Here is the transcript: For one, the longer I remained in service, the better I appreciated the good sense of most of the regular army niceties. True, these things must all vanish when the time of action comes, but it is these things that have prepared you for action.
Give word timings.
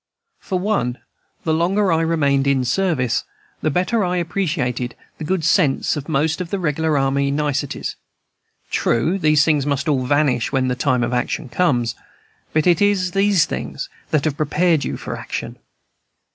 For 0.39 0.57
one, 0.57 0.97
the 1.43 1.53
longer 1.53 1.91
I 1.91 2.01
remained 2.01 2.47
in 2.47 2.65
service, 2.65 3.23
the 3.61 3.69
better 3.69 4.03
I 4.03 4.17
appreciated 4.17 4.95
the 5.19 5.23
good 5.23 5.45
sense 5.45 5.95
of 5.95 6.09
most 6.09 6.41
of 6.41 6.49
the 6.49 6.57
regular 6.57 6.97
army 6.97 7.29
niceties. 7.29 7.95
True, 8.71 9.19
these 9.19 9.45
things 9.45 9.67
must 9.67 9.87
all 9.87 10.03
vanish 10.07 10.51
when 10.51 10.69
the 10.69 10.75
time 10.75 11.03
of 11.03 11.13
action 11.13 11.49
comes, 11.49 11.93
but 12.51 12.65
it 12.65 12.81
is 12.81 13.11
these 13.11 13.45
things 13.45 13.89
that 14.09 14.25
have 14.25 14.37
prepared 14.37 14.83
you 14.83 14.97
for 14.97 15.15
action. 15.15 15.59